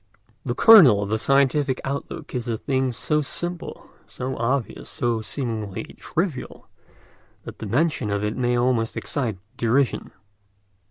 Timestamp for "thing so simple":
2.57-3.85